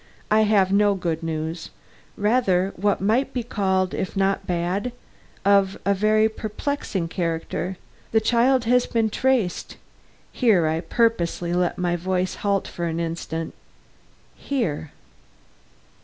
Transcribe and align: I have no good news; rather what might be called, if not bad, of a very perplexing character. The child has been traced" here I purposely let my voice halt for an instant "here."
I 0.31 0.41
have 0.49 0.71
no 0.71 0.95
good 0.95 1.21
news; 1.21 1.69
rather 2.17 2.73
what 2.75 3.01
might 3.01 3.33
be 3.33 3.43
called, 3.43 3.93
if 3.93 4.17
not 4.17 4.47
bad, 4.47 4.93
of 5.45 5.77
a 5.85 5.93
very 5.93 6.27
perplexing 6.27 7.07
character. 7.07 7.77
The 8.11 8.19
child 8.19 8.65
has 8.65 8.87
been 8.87 9.11
traced" 9.11 9.77
here 10.31 10.65
I 10.65 10.79
purposely 10.81 11.53
let 11.53 11.77
my 11.77 11.95
voice 11.95 12.33
halt 12.41 12.67
for 12.67 12.85
an 12.85 12.99
instant 12.99 13.53
"here." 14.35 14.91